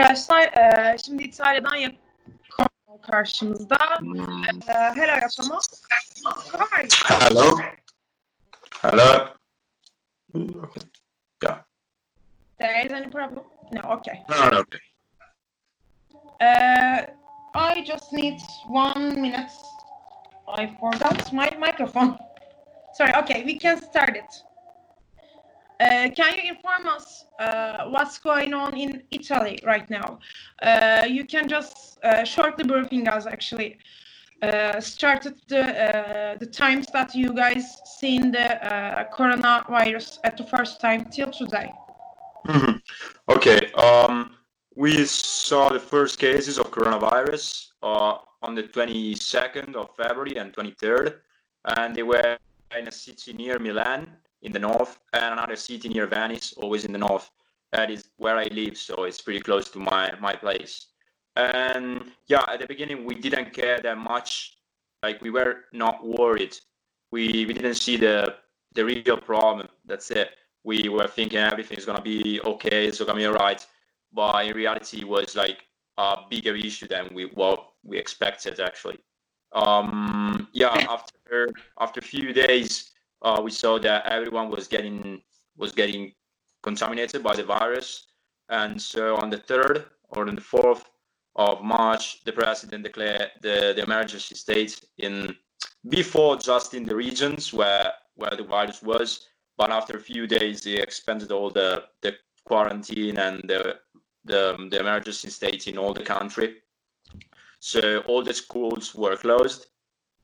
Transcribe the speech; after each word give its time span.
arkadaşlar. 0.00 0.42
Ee, 0.42 0.96
şimdi 1.04 1.22
İtalya'dan 1.22 1.76
yakın 1.76 1.98
karşımızda. 3.02 3.76
Ee, 4.68 4.72
hello, 4.72 5.12
are 6.72 6.82
you? 6.82 6.88
Hello. 7.08 7.58
Hello. 8.82 9.26
Okay. 10.34 10.82
Yeah. 11.42 11.58
There 12.58 12.86
is 12.86 12.92
any 12.92 13.10
problem? 13.10 13.44
No, 13.72 13.80
okay. 13.80 14.24
No. 14.28 14.58
Okay. 14.58 14.80
Uh, 16.40 17.06
I 17.54 17.84
just 17.84 18.12
need 18.12 18.40
one 18.68 19.20
minute. 19.20 19.52
I 20.48 20.66
forgot 20.80 21.32
my 21.32 21.50
microphone. 21.58 22.18
Sorry, 22.94 23.12
okay, 23.22 23.44
we 23.44 23.58
can 23.58 23.82
start 23.82 24.16
it. 24.16 24.44
Uh, 25.80 26.10
can 26.14 26.34
you 26.36 26.50
inform 26.50 26.86
us 26.86 27.24
uh, 27.38 27.86
what's 27.86 28.18
going 28.18 28.52
on 28.52 28.76
in 28.76 29.02
Italy 29.10 29.58
right 29.64 29.88
now? 29.88 30.18
Uh, 30.62 31.06
you 31.08 31.24
can 31.24 31.48
just 31.48 31.98
uh, 32.04 32.22
shortly 32.22 32.64
briefing 32.64 33.08
us 33.08 33.26
actually. 33.26 33.78
Uh, 34.42 34.80
started 34.80 35.34
the 35.48 35.60
uh, 35.60 36.34
the 36.38 36.46
times 36.46 36.86
that 36.94 37.14
you 37.14 37.30
guys 37.34 37.76
seen 37.98 38.30
the 38.30 38.48
coronavirus 39.12 40.18
at 40.24 40.36
the 40.38 40.44
first 40.44 40.80
time 40.80 41.04
till 41.10 41.30
today. 41.30 41.70
Mhm. 42.46 42.80
Okay. 43.28 43.70
Um, 43.72 44.36
we 44.76 45.04
saw 45.04 45.68
the 45.68 45.80
first 45.80 46.18
cases 46.18 46.58
of 46.58 46.70
coronavirus 46.70 47.72
on 47.82 48.54
the 48.54 48.62
22nd 48.62 49.76
of 49.76 49.94
February 49.94 50.36
and 50.36 50.54
23rd, 50.54 51.20
and 51.76 51.94
they 51.94 52.02
were 52.02 52.38
in 52.78 52.88
a 52.88 52.92
city 52.92 53.34
near 53.34 53.58
Milan 53.58 54.06
in 54.42 54.52
the 54.52 54.58
north, 54.58 54.98
and 55.12 55.32
another 55.32 55.56
city 55.56 55.88
near 55.88 56.06
Venice, 56.06 56.54
always 56.56 56.84
in 56.84 56.92
the 56.92 56.98
north. 56.98 57.30
That 57.72 57.90
is 57.90 58.10
where 58.16 58.36
I 58.36 58.44
live, 58.44 58.76
so 58.76 59.04
it's 59.04 59.20
pretty 59.20 59.40
close 59.40 59.68
to 59.70 59.78
my 59.78 60.12
my 60.20 60.34
place. 60.34 60.86
And 61.36 62.10
yeah, 62.26 62.44
at 62.48 62.60
the 62.60 62.66
beginning 62.66 63.04
we 63.04 63.14
didn't 63.14 63.52
care 63.52 63.80
that 63.80 63.98
much. 63.98 64.56
Like 65.02 65.22
we 65.22 65.30
were 65.30 65.64
not 65.72 66.04
worried. 66.06 66.56
We 67.12 67.46
we 67.46 67.52
didn't 67.54 67.76
see 67.76 67.96
the 67.96 68.36
the 68.74 68.84
real 68.84 69.16
problem. 69.16 69.68
That's 69.84 70.10
it. 70.10 70.30
We 70.64 70.88
were 70.88 71.06
thinking 71.06 71.38
everything's 71.38 71.84
gonna 71.84 72.02
be 72.02 72.40
okay, 72.42 72.86
it's 72.86 73.00
gonna 73.00 73.14
be 73.14 73.26
alright. 73.26 73.66
But 74.12 74.46
in 74.46 74.54
reality, 74.54 75.00
it 75.00 75.08
was 75.08 75.36
like 75.36 75.64
a 75.96 76.18
bigger 76.28 76.56
issue 76.56 76.88
than 76.88 77.08
we 77.14 77.26
what 77.26 77.72
we 77.84 77.98
expected 77.98 78.58
actually. 78.60 78.98
Um, 79.52 80.48
yeah, 80.52 80.68
after 80.88 81.50
after 81.78 82.00
a 82.00 82.02
few 82.02 82.32
days, 82.32 82.90
uh, 83.22 83.40
we 83.42 83.50
saw 83.50 83.78
that 83.78 84.06
everyone 84.06 84.50
was 84.50 84.66
getting 84.68 85.22
was 85.56 85.72
getting 85.72 86.12
contaminated 86.62 87.22
by 87.22 87.34
the 87.36 87.44
virus, 87.44 88.06
and 88.48 88.80
so 88.80 89.16
on 89.16 89.30
the 89.30 89.38
third 89.38 89.84
or 90.10 90.28
on 90.28 90.34
the 90.34 90.40
fourth 90.40 90.84
of 91.36 91.62
March, 91.62 92.24
the 92.24 92.32
president 92.32 92.84
declared 92.84 93.30
the, 93.40 93.72
the 93.76 93.82
emergency 93.82 94.34
state 94.34 94.84
in 94.98 95.34
before 95.88 96.36
just 96.36 96.74
in 96.74 96.84
the 96.84 96.94
regions 96.94 97.52
where 97.52 97.92
where 98.16 98.36
the 98.36 98.42
virus 98.42 98.82
was, 98.82 99.28
but 99.56 99.70
after 99.70 99.96
a 99.96 100.00
few 100.00 100.26
days, 100.26 100.62
they 100.62 100.74
expanded 100.74 101.32
all 101.32 101.50
the 101.50 101.84
the 102.02 102.14
quarantine 102.44 103.18
and 103.18 103.42
the 103.48 103.78
the, 104.24 104.68
the 104.70 104.80
emergency 104.80 105.30
state 105.30 105.66
in 105.66 105.78
all 105.78 105.94
the 105.94 106.02
country. 106.02 106.56
So 107.60 108.00
all 108.00 108.22
the 108.22 108.34
schools 108.34 108.94
were 108.94 109.16
closed, 109.16 109.66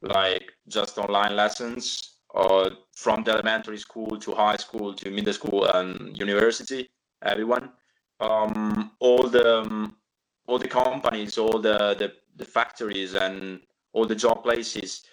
like 0.03 0.53
just 0.69 0.99
online 0.99 1.35
lessons, 1.35 2.16
from 2.93 3.23
the 3.25 3.33
elementary 3.33 3.79
school 3.79 4.19
to 4.19 4.35
high 4.35 4.57
school 4.57 4.95
to 4.95 5.11
middle 5.11 5.33
school 5.33 5.65
and 5.65 6.17
university. 6.19 6.89
Everyone, 7.23 7.71
um, 8.21 8.93
all 9.01 9.29
the 9.29 9.61
um, 9.61 9.97
all 10.47 10.59
the 10.59 10.69
companies, 10.69 11.39
all 11.39 11.59
the, 11.59 11.95
the 11.99 12.13
the 12.37 12.45
factories, 12.45 13.15
and 13.15 13.61
all 13.93 14.07
the 14.07 14.15
job 14.15 14.43
places 14.43 15.05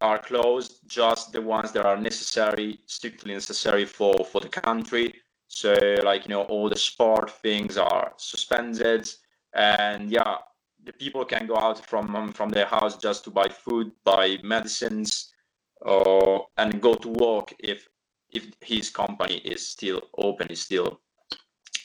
are 0.00 0.18
closed. 0.18 0.80
Just 0.86 1.32
the 1.32 1.42
ones 1.42 1.72
that 1.72 1.84
are 1.84 1.96
necessary, 1.96 2.78
strictly 2.86 3.34
necessary 3.34 3.84
for 3.84 4.24
for 4.24 4.40
the 4.40 4.48
country. 4.48 5.14
So 5.48 5.74
like 6.02 6.24
you 6.24 6.30
know, 6.30 6.42
all 6.42 6.68
the 6.68 6.78
sport 6.78 7.30
things 7.30 7.76
are 7.76 8.12
suspended, 8.16 9.08
and 9.54 10.10
yeah, 10.10 10.36
the 10.84 10.92
people 10.92 11.24
can 11.24 11.46
go 11.46 11.56
out 11.56 11.84
from 11.84 12.32
from 12.32 12.50
their 12.50 12.66
house 12.66 12.96
just 12.96 13.24
to 13.24 13.30
buy 13.30 13.48
food, 13.48 13.90
buy 14.04 14.38
medicines, 14.42 15.33
or 15.80 16.46
and 16.56 16.80
go 16.80 16.94
to 16.94 17.08
work 17.08 17.54
if 17.58 17.88
if 18.30 18.52
his 18.60 18.90
company 18.90 19.36
is 19.36 19.66
still 19.68 20.02
open, 20.18 20.48
is 20.48 20.60
still 20.60 21.00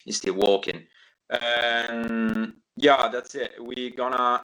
is 0.06 0.18
still 0.18 0.36
working. 0.36 0.88
And 1.30 2.54
yeah, 2.76 3.10
that's 3.10 3.36
it. 3.36 3.54
We're 3.60 3.92
gonna 3.92 4.44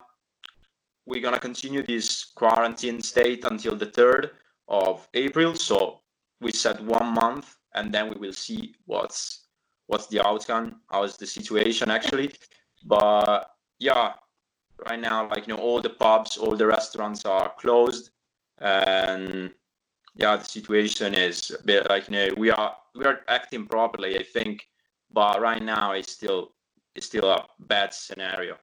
we're 1.05 1.21
gonna 1.21 1.39
continue 1.39 1.83
this 1.83 2.25
quarantine 2.25 3.01
state 3.01 3.45
until 3.45 3.75
the 3.75 3.87
third 3.87 4.31
of 4.67 5.07
April. 5.13 5.55
So 5.55 6.01
we 6.41 6.51
said 6.51 6.85
one 6.85 7.13
month, 7.13 7.57
and 7.73 7.93
then 7.93 8.09
we 8.09 8.15
will 8.15 8.33
see 8.33 8.75
what's 8.85 9.45
what's 9.87 10.07
the 10.07 10.25
outcome, 10.25 10.81
how's 10.89 11.17
the 11.17 11.27
situation 11.27 11.89
actually. 11.91 12.33
But 12.85 13.51
yeah, 13.79 14.13
right 14.87 14.99
now, 14.99 15.29
like 15.29 15.47
you 15.47 15.55
know, 15.55 15.61
all 15.61 15.81
the 15.81 15.89
pubs, 15.89 16.37
all 16.37 16.55
the 16.55 16.67
restaurants 16.67 17.25
are 17.25 17.53
closed, 17.59 18.11
and 18.59 19.51
yeah, 20.15 20.37
the 20.37 20.43
situation 20.43 21.13
is 21.13 21.51
a 21.51 21.63
bit 21.63 21.89
like 21.89 22.09
you 22.09 22.13
know 22.13 22.29
we 22.37 22.51
are 22.51 22.75
we 22.95 23.05
are 23.05 23.21
acting 23.27 23.65
properly, 23.65 24.17
I 24.17 24.23
think, 24.23 24.67
but 25.11 25.41
right 25.41 25.61
now 25.61 25.91
it's 25.91 26.11
still 26.11 26.51
it's 26.95 27.05
still 27.07 27.29
a 27.29 27.45
bad 27.59 27.93
scenario. 27.93 28.57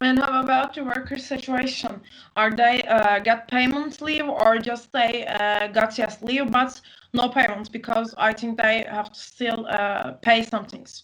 And 0.00 0.20
how 0.20 0.42
about 0.44 0.74
the 0.74 0.84
worker 0.84 1.18
situation? 1.18 2.00
Are 2.36 2.52
they 2.52 2.82
uh, 2.82 3.18
get 3.18 3.48
payment 3.48 4.00
leave 4.00 4.28
or 4.28 4.58
just 4.58 4.92
they 4.92 5.26
uh, 5.26 5.66
got 5.68 5.98
yes 5.98 6.22
leave 6.22 6.52
but 6.52 6.80
no 7.14 7.28
payments 7.28 7.68
because 7.68 8.14
I 8.16 8.32
think 8.32 8.58
they 8.58 8.86
have 8.88 9.12
to 9.12 9.20
still 9.20 9.66
uh, 9.66 10.12
pay 10.22 10.44
some 10.44 10.66
things. 10.66 11.02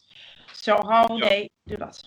So 0.53 0.81
how 0.89 1.09
Yeah. 1.09 1.29
they 1.29 1.49
do 1.67 1.77
that? 1.79 2.01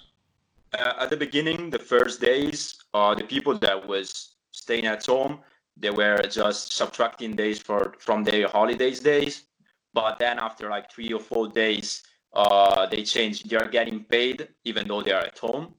uh, 0.78 0.94
at 1.00 1.10
the 1.10 1.18
beginning, 1.18 1.70
the 1.70 1.80
first 1.80 2.22
days, 2.22 2.76
uh, 2.94 3.16
the 3.16 3.24
people 3.24 3.58
that 3.60 3.88
was 3.88 4.36
staying 4.52 4.86
at 4.86 5.06
home, 5.06 5.40
they 5.80 5.90
were 5.92 6.18
just 6.30 6.74
subtracting 6.74 7.36
days 7.36 7.60
for 7.60 7.96
from 8.00 8.24
their 8.24 8.48
holidays 8.48 9.00
days. 9.00 9.44
But 9.94 10.20
then 10.20 10.40
after 10.40 10.70
like 10.70 10.92
three 10.92 11.12
or 11.14 11.20
four 11.20 11.48
days, 11.48 12.04
uh, 12.34 12.86
they 12.88 13.04
changed. 13.04 13.50
They 13.50 13.58
are 13.58 13.68
getting 13.70 14.04
paid 14.04 14.50
even 14.66 14.88
though 14.88 15.02
they 15.02 15.12
are 15.12 15.26
at 15.26 15.38
home, 15.38 15.76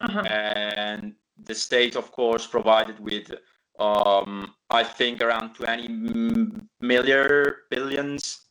Uh-huh. 0.00 0.22
and 0.22 1.14
the 1.44 1.54
state, 1.54 1.96
of 1.96 2.10
course, 2.12 2.46
provided 2.46 2.98
with 3.00 3.32
um, 3.78 4.54
I 4.70 4.82
think 4.84 5.20
around 5.22 5.54
20 5.54 5.84
m- 5.86 6.68
million 6.80 7.54
billions 7.70 8.48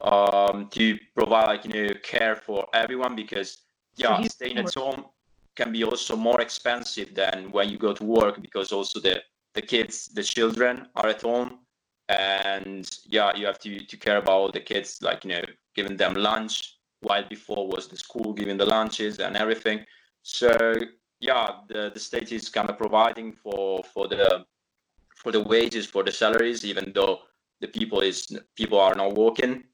um, 0.00 0.68
to 0.70 0.98
provide 1.14 1.46
like 1.46 1.64
you 1.64 1.72
know 1.88 1.94
care 2.02 2.36
for 2.36 2.66
everyone 2.74 3.14
because 3.14 3.58
yeah, 3.96 4.16
he's 4.20 4.32
staying 4.32 4.58
at 4.58 4.74
home 4.74 5.04
can 5.54 5.70
be 5.72 5.84
also 5.84 6.16
more 6.16 6.40
expensive 6.40 7.14
than 7.14 7.50
when 7.52 7.68
you 7.68 7.76
go 7.78 7.92
to 7.92 8.04
work 8.04 8.40
because 8.40 8.72
also 8.72 8.98
the 9.00 9.20
the 9.54 9.62
kids, 9.62 10.08
the 10.08 10.22
children 10.22 10.88
are 10.96 11.08
at 11.08 11.22
home, 11.22 11.58
and 12.08 12.88
yeah, 13.04 13.34
you 13.36 13.46
have 13.46 13.58
to 13.60 13.84
to 13.84 13.96
care 13.96 14.18
about 14.18 14.52
the 14.52 14.60
kids, 14.60 15.00
like 15.02 15.24
you 15.24 15.30
know, 15.30 15.42
giving 15.74 15.96
them 15.96 16.14
lunch. 16.14 16.78
While 17.00 17.28
before 17.28 17.66
was 17.66 17.88
the 17.88 17.96
school 17.96 18.32
giving 18.32 18.56
the 18.56 18.64
lunches 18.64 19.18
and 19.18 19.36
everything. 19.36 19.84
So 20.22 20.56
yeah, 21.20 21.50
the 21.68 21.90
the 21.92 22.00
state 22.00 22.30
is 22.32 22.48
kind 22.48 22.70
of 22.70 22.78
providing 22.78 23.32
for 23.32 23.82
for 23.92 24.06
the 24.08 24.44
for 25.16 25.32
the 25.32 25.40
wages 25.40 25.86
for 25.86 26.02
the 26.02 26.12
salaries, 26.12 26.64
even 26.64 26.92
though 26.94 27.20
the 27.60 27.68
people 27.68 28.00
is 28.00 28.28
people 28.56 28.78
are 28.78 28.94
not 28.94 29.14
working. 29.14 29.64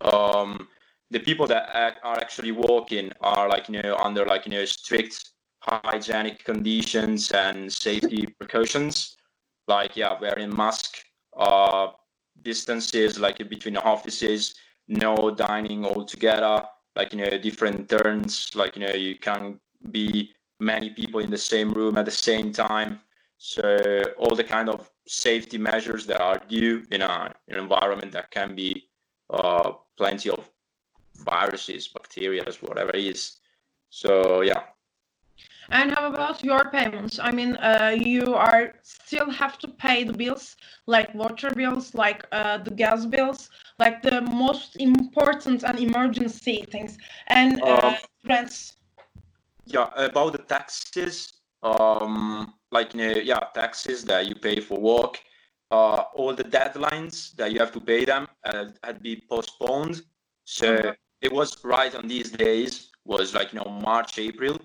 Um, 0.00 0.68
the 1.10 1.18
people 1.18 1.46
that 1.46 1.70
are 1.74 2.18
actually 2.18 2.52
working 2.52 3.10
are 3.20 3.48
like 3.48 3.68
you 3.68 3.82
know 3.82 3.96
under 3.96 4.24
like 4.24 4.46
you 4.46 4.52
know 4.52 4.64
strict 4.64 5.30
hygienic 5.60 6.44
conditions 6.44 7.30
and 7.32 7.72
safety 7.72 8.26
precautions 8.38 9.17
like 9.68 9.96
yeah 9.96 10.18
wearing 10.20 10.54
mask 10.54 10.98
uh 11.36 11.88
distances 12.42 13.18
like 13.18 13.38
between 13.48 13.76
offices 13.76 14.54
no 14.88 15.30
dining 15.30 15.84
all 15.84 16.04
together 16.04 16.64
like 16.96 17.12
you 17.12 17.18
know 17.18 17.38
different 17.38 17.88
turns 17.88 18.50
like 18.54 18.76
you 18.76 18.86
know 18.86 18.94
you 18.94 19.16
can 19.16 19.58
be 19.90 20.30
many 20.60 20.90
people 20.90 21.20
in 21.20 21.30
the 21.30 21.38
same 21.38 21.72
room 21.72 21.96
at 21.98 22.04
the 22.04 22.10
same 22.10 22.52
time 22.52 22.98
so 23.36 24.02
all 24.18 24.34
the 24.34 24.42
kind 24.42 24.68
of 24.68 24.90
safety 25.06 25.58
measures 25.58 26.06
that 26.06 26.20
are 26.20 26.40
due 26.48 26.82
in 26.90 27.02
a 27.02 27.34
an 27.48 27.58
environment 27.58 28.10
that 28.12 28.30
can 28.30 28.54
be 28.54 28.88
uh 29.30 29.72
plenty 29.96 30.30
of 30.30 30.48
viruses, 31.24 31.88
bacteria, 31.88 32.44
whatever 32.60 32.90
it 32.90 33.04
is. 33.04 33.36
So 33.90 34.42
yeah, 34.42 34.62
And 35.70 35.92
how 35.92 36.08
about 36.08 36.42
your 36.44 36.70
payments? 36.70 37.18
I 37.18 37.30
mean, 37.30 37.56
uh, 37.56 37.94
you 37.98 38.34
are 38.34 38.74
still 38.82 39.30
have 39.30 39.58
to 39.58 39.68
pay 39.68 40.04
the 40.04 40.12
bills, 40.12 40.56
like 40.86 41.14
water 41.14 41.50
bills, 41.50 41.94
like 41.94 42.26
uh, 42.32 42.58
the 42.58 42.70
gas 42.70 43.06
bills, 43.06 43.50
like 43.78 44.02
the 44.02 44.20
most 44.22 44.76
important 44.80 45.62
and 45.64 45.78
emergency 45.78 46.64
things. 46.70 46.98
And 47.28 47.62
uh, 47.68 47.92
Um, 47.92 47.96
rents. 48.28 48.76
Yeah, 49.66 49.90
about 49.96 50.32
the 50.32 50.38
taxes, 50.38 51.32
um, 51.62 52.54
like 52.70 52.94
you 52.94 53.00
know, 53.00 53.20
yeah, 53.20 53.40
taxes 53.54 54.04
that 54.04 54.26
you 54.26 54.34
pay 54.34 54.60
for 54.60 54.78
work, 54.78 55.20
uh, 55.70 56.04
all 56.14 56.34
the 56.34 56.44
deadlines 56.44 57.34
that 57.36 57.52
you 57.52 57.58
have 57.58 57.72
to 57.72 57.80
pay 57.80 58.04
them 58.04 58.26
uh, 58.44 58.66
had 58.82 59.02
been 59.02 59.20
postponed. 59.28 60.02
So 60.44 60.78
Mhm. 60.78 60.94
it 61.20 61.32
was 61.32 61.62
right 61.64 61.94
on 61.94 62.08
these 62.08 62.30
days 62.30 62.90
was 63.04 63.34
like 63.34 63.52
you 63.52 63.60
know 63.60 63.70
March, 63.70 64.18
April, 64.18 64.58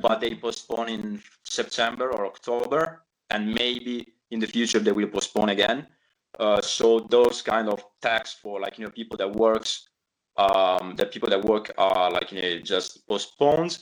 but 0.00 0.20
they 0.20 0.34
postpone 0.34 0.88
in 0.88 1.22
September 1.44 2.10
or 2.12 2.26
October, 2.26 3.04
and 3.30 3.54
maybe 3.54 4.06
in 4.30 4.40
the 4.40 4.46
future 4.46 4.78
they 4.78 4.92
will 4.92 5.08
postpone 5.08 5.50
again. 5.50 5.86
Uh, 6.38 6.60
so 6.60 7.00
those 7.00 7.42
kind 7.42 7.68
of 7.68 7.84
tax 8.00 8.32
for 8.32 8.60
like 8.60 8.78
you 8.78 8.84
know 8.84 8.90
people 8.90 9.16
that 9.16 9.30
works, 9.32 9.88
um, 10.36 10.94
the 10.96 11.06
people 11.06 11.28
that 11.28 11.44
work 11.44 11.72
are 11.76 12.10
like 12.10 12.32
you 12.32 12.40
know 12.40 12.58
just 12.60 13.06
postponed. 13.06 13.78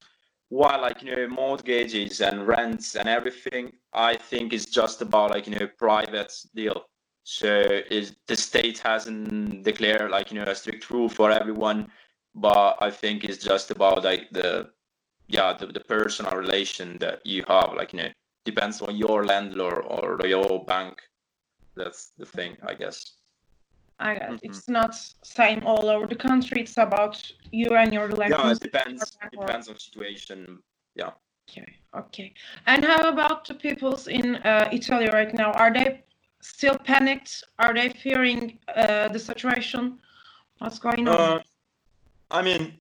While 0.50 0.80
like 0.80 1.02
you 1.02 1.14
know 1.14 1.28
mortgages 1.28 2.20
and 2.22 2.46
rents 2.46 2.96
and 2.96 3.08
everything, 3.08 3.72
I 3.92 4.16
think 4.16 4.52
is 4.52 4.66
just 4.66 5.02
about 5.02 5.30
like 5.30 5.46
you 5.46 5.58
know 5.58 5.68
private 5.78 6.32
deal. 6.54 6.84
So 7.22 7.82
the 8.26 8.36
state 8.36 8.78
hasn't 8.78 9.62
declared 9.62 10.10
like 10.10 10.32
you 10.32 10.38
know 10.40 10.50
a 10.50 10.54
strict 10.54 10.90
rule 10.90 11.10
for 11.10 11.30
everyone, 11.30 11.90
but 12.34 12.78
I 12.80 12.90
think 12.90 13.24
it's 13.24 13.44
just 13.44 13.70
about 13.70 14.04
like 14.04 14.30
the 14.30 14.70
yeah 15.28 15.52
the, 15.52 15.66
the 15.66 15.80
personal 15.80 16.32
relation 16.32 16.98
that 16.98 17.24
you 17.24 17.44
have 17.48 17.74
like 17.74 17.92
you 17.92 18.00
know 18.00 18.08
depends 18.44 18.80
on 18.82 18.96
your 18.96 19.24
landlord 19.26 19.84
or 19.86 20.18
your 20.26 20.64
bank 20.64 21.02
that's 21.76 22.12
the 22.18 22.26
thing 22.26 22.56
i 22.66 22.74
guess 22.74 23.14
I 24.00 24.14
guess 24.14 24.30
Mhm. 24.30 24.40
it's 24.44 24.68
not 24.68 24.94
same 25.24 25.66
all 25.66 25.88
over 25.88 26.06
the 26.06 26.14
country. 26.28 26.60
It's 26.62 26.76
about 26.78 27.32
you 27.50 27.70
and 27.76 27.92
your 27.92 28.08
landlord 28.08 28.30
yeah 28.30 28.52
it 28.52 28.60
depends 28.60 29.18
depends 29.32 29.68
on 29.68 29.76
situation 29.78 30.62
yeah 30.94 31.10
Okay, 31.50 31.66
okay. 31.94 32.34
And 32.66 32.84
how 32.84 33.08
about 33.08 33.46
the 33.48 33.54
peoples 33.54 34.06
in 34.06 34.36
uh, 34.36 34.68
Italy 34.70 35.08
right 35.08 35.32
now? 35.34 35.50
Are 35.52 35.72
they 35.72 36.04
still 36.42 36.76
panicked? 36.78 37.42
Are 37.58 37.72
they 37.74 37.88
fearing 37.88 38.58
uh, 38.76 39.08
the 39.08 39.18
situation? 39.18 39.98
What's 40.58 40.78
going 40.78 41.08
on? 41.08 41.20
uh, 41.20 41.40
i 42.30 42.42
mean 42.42 42.78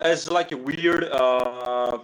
it's 0.00 0.30
like 0.30 0.52
a 0.52 0.56
weird 0.56 1.04
uh 1.04 1.98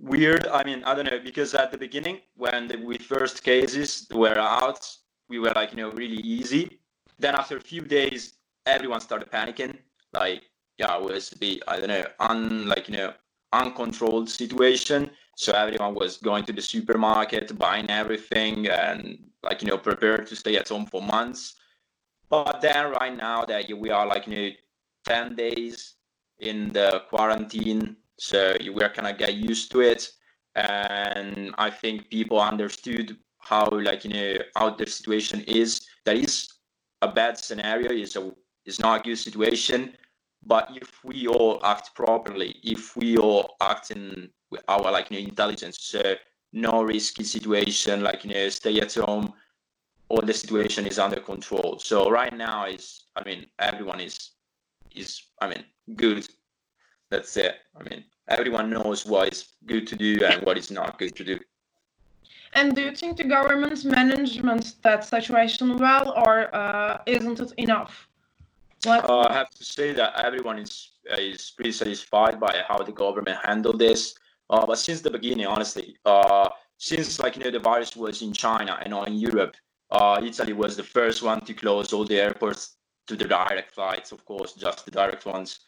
weird 0.00 0.46
i 0.48 0.62
mean 0.62 0.82
i 0.84 0.94
don't 0.94 1.06
know 1.06 1.18
because 1.18 1.54
at 1.54 1.72
the 1.72 1.78
beginning 1.78 2.20
when 2.36 2.68
the 2.68 2.76
we 2.76 2.96
first 2.98 3.42
cases 3.42 4.06
were 4.12 4.38
out 4.38 4.98
we 5.28 5.38
were 5.38 5.52
like 5.54 5.70
you 5.70 5.76
know 5.76 5.90
really 5.90 6.22
easy. 6.22 6.80
Then 7.18 7.34
after 7.34 7.56
a 7.56 7.60
few 7.60 7.82
days 7.82 8.34
everyone 8.66 9.00
started 9.00 9.30
panicking. 9.30 9.76
Like 10.12 10.42
yeah 10.78 10.96
it 10.96 11.02
was 11.02 11.30
the 11.30 11.62
i 11.68 11.78
don't 11.78 11.88
know 11.88 12.04
un 12.20 12.66
like 12.66 12.88
you 12.88 12.96
know 12.96 13.12
uncontrolled 13.52 14.28
situation. 14.28 15.10
So 15.36 15.52
everyone 15.52 15.94
was 15.94 16.16
going 16.16 16.44
to 16.44 16.52
the 16.52 16.62
supermarket 16.62 17.56
buying 17.58 17.90
everything 17.90 18.68
and 18.68 19.18
like 19.42 19.62
you 19.62 19.68
know 19.68 19.78
prepared 19.78 20.26
to 20.28 20.36
stay 20.36 20.56
at 20.56 20.68
home 20.68 20.86
for 20.86 21.02
months. 21.02 21.54
But 22.28 22.60
then 22.60 22.90
right 22.92 23.16
now 23.16 23.44
that 23.44 23.70
we 23.70 23.90
are 23.90 24.06
like 24.06 24.26
you 24.26 24.36
know 24.36 24.50
10 25.04 25.36
days 25.36 25.94
in 26.40 26.72
the 26.72 27.02
quarantine 27.08 27.96
so 28.18 28.56
you 28.60 28.72
were 28.72 28.88
kind 28.88 29.08
of 29.08 29.16
get 29.16 29.34
used 29.34 29.70
to 29.72 29.80
it. 29.80 30.10
And 30.54 31.54
i 31.56 31.70
think 31.70 32.10
people 32.10 32.40
understood 32.40 33.16
how 33.38 33.68
like 33.70 34.04
you 34.04 34.12
know 34.12 34.34
how 34.56 34.70
the 34.70 34.86
situation 34.86 35.40
is. 35.42 35.86
That 36.04 36.16
is 36.16 36.48
a 37.02 37.08
bad 37.08 37.38
scenario 37.38 37.92
is 37.92 38.16
a 38.16 38.32
is 38.64 38.80
not 38.80 39.00
a 39.00 39.02
good 39.04 39.16
situation. 39.18 39.94
But 40.44 40.70
if 40.74 41.04
we 41.04 41.26
all 41.28 41.60
act 41.64 41.94
properly 41.94 42.56
if 42.62 42.96
we 42.96 43.16
all 43.18 43.56
act 43.60 43.90
in 43.90 44.30
our 44.68 44.90
like 44.90 45.10
you 45.10 45.20
know 45.20 45.28
intelligence 45.28 45.78
so 45.80 46.14
no 46.52 46.82
risky 46.82 47.22
situation 47.24 48.02
like 48.02 48.24
you 48.24 48.30
know 48.30 48.48
stay 48.48 48.80
at 48.80 48.94
home 48.94 49.32
all 50.08 50.22
the 50.22 50.32
situation 50.32 50.86
is 50.86 50.98
under 50.98 51.20
control. 51.20 51.78
So 51.78 52.10
right 52.10 52.34
now 52.36 52.66
is 52.66 53.04
i 53.16 53.22
mean 53.24 53.46
everyone 53.58 54.00
is 54.00 54.37
is 54.98 55.22
i 55.40 55.48
mean 55.48 55.64
good 55.96 56.26
that's 57.10 57.36
it 57.36 57.54
i 57.78 57.82
mean 57.88 58.04
everyone 58.28 58.68
knows 58.70 59.06
what 59.06 59.32
is 59.32 59.40
good 59.66 59.86
to 59.86 59.96
do 59.96 60.18
and 60.24 60.44
what 60.44 60.58
is 60.58 60.70
not 60.70 60.98
good 60.98 61.14
to 61.16 61.24
do 61.24 61.38
And 62.52 62.74
do 62.74 62.82
you 62.82 62.94
think 62.94 63.16
the 63.16 63.24
government 63.24 63.84
manages 63.84 64.74
that 64.82 65.04
situation 65.04 65.76
well, 65.76 66.14
or 66.24 66.54
uh, 66.54 66.98
isn't 67.06 67.40
it 67.40 67.52
enough? 67.56 68.08
What? 68.84 69.08
Uh, 69.08 69.26
I 69.28 69.32
have 69.34 69.50
to 69.50 69.64
say 69.64 69.92
that 69.92 70.18
everyone 70.24 70.58
is 70.58 70.92
is 71.18 71.50
pretty 71.50 71.72
satisfied 71.72 72.38
by 72.40 72.62
how 72.66 72.78
the 72.78 72.92
government 72.92 73.38
handled 73.44 73.78
this. 73.78 74.14
Uh, 74.50 74.64
but 74.64 74.78
since 74.78 75.00
the 75.00 75.10
beginning, 75.10 75.46
honestly, 75.46 75.96
uh, 76.06 76.48
since 76.78 77.18
like 77.18 77.36
you 77.36 77.44
know 77.44 77.50
the 77.50 77.58
virus 77.58 77.96
was 77.96 78.22
in 78.22 78.32
China 78.32 78.78
and 78.80 78.90
not 78.90 79.08
in 79.08 79.14
Europe, 79.14 79.54
uh, 79.90 80.20
Italy 80.22 80.52
was 80.52 80.76
the 80.76 80.82
first 80.82 81.22
one 81.22 81.40
to 81.42 81.52
close 81.52 81.92
all 81.92 82.04
the 82.04 82.18
airports 82.18 82.77
to 83.08 83.16
the 83.16 83.24
direct 83.24 83.74
flights, 83.74 84.12
of 84.12 84.24
course, 84.24 84.52
just 84.52 84.84
the 84.84 84.90
direct 84.90 85.26
ones. 85.26 85.60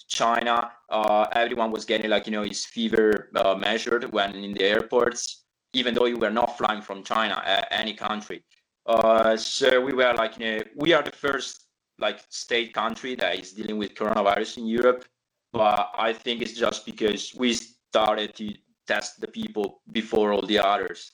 to 0.00 0.06
China, 0.08 0.70
uh, 0.90 1.26
everyone 1.32 1.70
was 1.70 1.84
getting 1.84 2.10
like 2.10 2.26
you 2.26 2.32
know 2.32 2.42
his 2.42 2.64
fever 2.64 3.30
uh, 3.36 3.54
measured 3.54 4.12
when 4.12 4.34
in 4.34 4.52
the 4.54 4.64
airports, 4.64 5.44
even 5.72 5.94
though 5.94 6.06
you 6.06 6.18
were 6.18 6.30
not 6.30 6.58
flying 6.58 6.82
from 6.82 7.02
China, 7.04 7.34
uh, 7.46 7.62
any 7.70 7.94
country. 7.94 8.42
Uh, 8.86 9.36
so 9.36 9.80
we 9.80 9.92
were 9.92 10.14
like, 10.14 10.38
you 10.38 10.46
know, 10.46 10.62
we 10.76 10.92
are 10.92 11.02
the 11.02 11.16
first 11.26 11.66
like 11.98 12.20
state 12.28 12.72
country 12.74 13.14
that 13.14 13.38
is 13.38 13.52
dealing 13.52 13.78
with 13.78 13.94
coronavirus 13.94 14.58
in 14.58 14.66
Europe. 14.66 15.04
But 15.52 15.90
I 15.96 16.12
think 16.12 16.42
it's 16.42 16.52
just 16.52 16.84
because 16.84 17.34
we 17.34 17.54
started 17.54 18.34
to 18.36 18.54
test 18.86 19.20
the 19.20 19.28
people 19.28 19.80
before 19.92 20.32
all 20.32 20.46
the 20.46 20.58
others. 20.58 21.12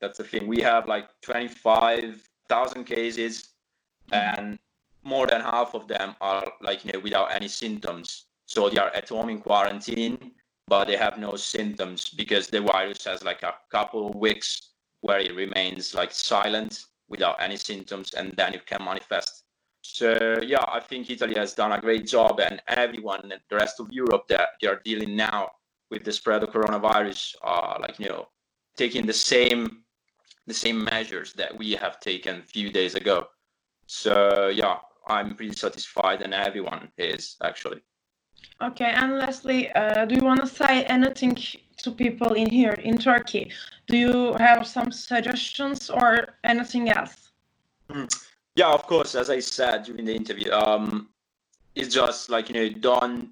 That's 0.00 0.18
the 0.18 0.24
thing. 0.24 0.46
We 0.48 0.60
have 0.62 0.88
like 0.88 1.08
25,000 1.22 2.84
cases, 2.84 3.50
and 4.10 4.58
more 5.04 5.26
than 5.26 5.40
half 5.40 5.74
of 5.74 5.88
them 5.88 6.14
are 6.20 6.44
like 6.60 6.84
you 6.84 6.92
know 6.92 7.00
without 7.00 7.32
any 7.32 7.48
symptoms. 7.48 8.26
So 8.46 8.68
they 8.68 8.78
are 8.78 8.90
at 8.94 9.08
home 9.08 9.28
in 9.30 9.40
quarantine, 9.40 10.32
but 10.66 10.86
they 10.86 10.96
have 10.96 11.18
no 11.18 11.36
symptoms 11.36 12.10
because 12.10 12.48
the 12.48 12.60
virus 12.60 13.04
has 13.04 13.22
like 13.24 13.42
a 13.42 13.54
couple 13.70 14.08
of 14.08 14.14
weeks 14.14 14.72
where 15.00 15.18
it 15.18 15.34
remains 15.34 15.94
like 15.94 16.12
silent 16.12 16.84
without 17.08 17.36
any 17.40 17.56
symptoms, 17.56 18.14
and 18.14 18.32
then 18.36 18.54
it 18.54 18.66
can 18.66 18.84
manifest. 18.84 19.44
So 19.82 20.38
yeah, 20.42 20.64
I 20.68 20.80
think 20.80 21.10
Italy 21.10 21.34
has 21.34 21.54
done 21.54 21.72
a 21.72 21.80
great 21.80 22.06
job, 22.06 22.40
and 22.40 22.62
everyone, 22.68 23.32
the 23.50 23.56
rest 23.56 23.80
of 23.80 23.90
Europe 23.90 24.28
that 24.28 24.50
they 24.60 24.68
are 24.68 24.80
dealing 24.84 25.16
now 25.16 25.50
with 25.90 26.04
the 26.04 26.12
spread 26.12 26.42
of 26.42 26.50
coronavirus, 26.50 27.34
are 27.42 27.78
like 27.80 27.98
you 27.98 28.08
know 28.08 28.28
taking 28.76 29.06
the 29.06 29.12
same 29.12 29.82
the 30.46 30.54
same 30.54 30.84
measures 30.84 31.32
that 31.34 31.56
we 31.56 31.72
have 31.72 32.00
taken 32.00 32.36
a 32.36 32.42
few 32.42 32.70
days 32.70 32.94
ago. 32.94 33.26
So 33.86 34.48
yeah, 34.48 34.78
I'm 35.06 35.34
pretty 35.34 35.56
satisfied, 35.56 36.22
and 36.22 36.32
everyone 36.34 36.90
is 36.98 37.36
actually. 37.42 37.80
Okay, 38.60 38.92
and 38.94 39.18
lastly, 39.18 39.70
uh, 39.72 40.04
do 40.04 40.14
you 40.14 40.22
want 40.22 40.40
to 40.40 40.46
say 40.46 40.84
anything 40.84 41.36
to 41.78 41.90
people 41.90 42.34
in 42.34 42.48
here 42.48 42.74
in 42.84 42.98
Turkey? 42.98 43.50
Do 43.88 43.96
you 43.96 44.34
have 44.34 44.66
some 44.66 44.92
suggestions 44.92 45.90
or 45.90 46.34
anything 46.44 46.90
else? 46.90 47.32
Yeah, 48.54 48.70
of 48.70 48.86
course. 48.86 49.14
As 49.14 49.30
I 49.30 49.40
said 49.40 49.84
during 49.84 50.04
the 50.04 50.14
interview, 50.14 50.52
um, 50.52 51.08
it's 51.74 51.94
just 51.94 52.30
like 52.30 52.48
you 52.48 52.54
know, 52.54 52.68
don't 52.68 53.30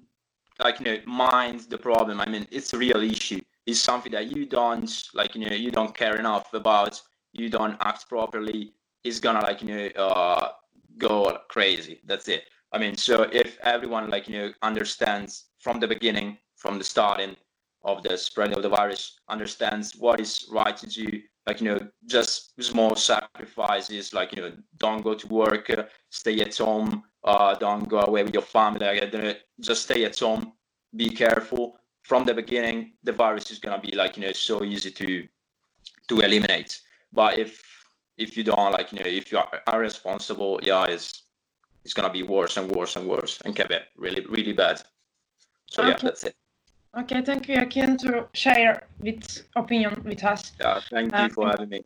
like 0.59 0.79
you 0.79 0.85
know, 0.85 0.97
mind 1.05 1.61
the 1.69 1.77
problem. 1.77 2.19
I 2.19 2.27
mean, 2.27 2.47
it's 2.51 2.73
a 2.73 2.77
real 2.77 3.01
issue. 3.01 3.41
It's 3.65 3.79
something 3.79 4.11
that 4.11 4.35
you 4.35 4.45
don't 4.45 4.91
like 5.13 5.35
you 5.35 5.47
know, 5.47 5.55
you 5.55 5.71
don't 5.71 5.95
care 5.95 6.17
enough 6.17 6.53
about. 6.53 7.01
You 7.33 7.49
don't 7.49 7.77
act 7.79 8.09
properly. 8.09 8.73
It's 9.03 9.19
gonna 9.19 9.41
like 9.41 9.61
you 9.61 9.69
know, 9.69 9.87
uh, 9.95 10.51
go 10.97 11.37
crazy. 11.49 12.01
That's 12.05 12.27
it. 12.27 12.43
I 12.71 12.77
mean, 12.77 12.95
so 12.95 13.23
if 13.31 13.57
everyone 13.63 14.09
like 14.09 14.27
you 14.27 14.37
know 14.37 14.53
understands 14.61 15.45
from 15.59 15.79
the 15.79 15.87
beginning, 15.87 16.37
from 16.55 16.77
the 16.77 16.83
starting 16.83 17.35
of 17.83 18.03
the 18.03 18.17
spread 18.17 18.53
of 18.53 18.61
the 18.61 18.69
virus, 18.69 19.19
understands 19.27 19.95
what 19.95 20.19
is 20.19 20.47
right 20.51 20.77
to 20.77 20.87
do, 20.87 21.21
like 21.47 21.59
you 21.59 21.69
know, 21.69 21.79
just 22.05 22.53
small 22.61 22.95
sacrifices, 22.95 24.13
like 24.13 24.35
you 24.35 24.41
know, 24.41 24.51
don't 24.77 25.03
go 25.03 25.15
to 25.15 25.27
work, 25.27 25.69
stay 26.09 26.39
at 26.39 26.57
home, 26.57 27.03
uh, 27.23 27.55
don't 27.55 27.89
go 27.89 27.99
away 28.01 28.23
with 28.23 28.33
your 28.33 28.43
family, 28.43 29.35
just 29.59 29.83
stay 29.83 30.05
at 30.05 30.17
home, 30.19 30.53
be 30.95 31.09
careful. 31.09 31.77
From 32.03 32.25
the 32.25 32.33
beginning, 32.33 32.93
the 33.03 33.11
virus 33.11 33.51
is 33.51 33.59
gonna 33.59 33.81
be 33.81 33.91
like 33.95 34.17
you 34.17 34.23
know 34.23 34.31
so 34.31 34.63
easy 34.63 34.91
to 34.91 35.27
to 36.07 36.19
eliminate. 36.21 36.79
But 37.13 37.37
if 37.37 37.80
if 38.17 38.37
you 38.37 38.43
don't 38.43 38.71
like 38.71 38.91
you 38.91 38.99
know 38.99 39.09
if 39.09 39.31
you 39.31 39.37
are 39.39 39.61
irresponsible, 39.73 40.59
yeah, 40.63 40.85
it's 40.93 41.23
it's 41.85 41.93
gonna 41.93 42.13
be 42.13 42.23
worse 42.23 42.57
and 42.61 42.71
worse 42.75 42.99
and 42.99 43.07
worse 43.07 43.39
and 43.45 43.55
can 43.55 43.67
be 43.67 43.79
really 43.97 44.25
really 44.29 44.53
bad. 44.57 44.77
So 45.67 45.81
yeah, 45.83 45.95
Okay. 45.95 46.07
that's 46.07 46.23
it. 46.23 46.35
Okay, 46.93 47.21
thank 47.21 47.47
you 47.49 47.55
Yakin 47.55 47.97
to 47.97 48.27
share 48.33 48.81
with 48.99 49.43
opinion 49.55 49.93
with 50.03 50.23
us. 50.25 50.51
Yeah, 50.59 50.81
thank 50.89 51.17
you 51.17 51.29
for 51.29 51.47
having 51.47 51.69
me. 51.69 51.81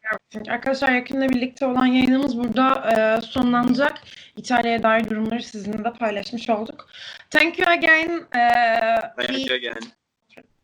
Arkadaşlar 0.49 0.89
yakında 0.89 1.29
birlikte 1.29 1.65
olan 1.65 1.85
yayınımız 1.85 2.37
burada 2.37 2.91
e, 2.91 3.21
sonlanacak. 3.21 4.01
İtalya'ya 4.37 4.83
dair 4.83 5.09
durumları 5.09 5.43
sizinle 5.43 5.83
de 5.83 5.93
paylaşmış 5.93 6.49
olduk. 6.49 6.89
Thank 7.29 7.59
you 7.59 7.69
again. 7.69 8.27
E, 8.35 8.49
Thank 9.17 9.27
we 9.29 9.41
you 9.41 9.55
again. 9.55 9.91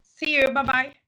see 0.02 0.32
you. 0.32 0.56
Bye 0.56 0.68
bye. 0.68 1.01